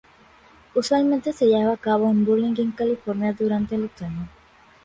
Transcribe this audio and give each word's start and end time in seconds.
Usualmente 0.73 1.31
se 1.31 1.45
lleva 1.45 1.73
a 1.73 1.77
cabo 1.77 2.09
en 2.09 2.25
Burlingame, 2.25 2.73
California, 2.73 3.33
durante 3.33 3.75
el 3.75 3.83
otoño. 3.83 4.27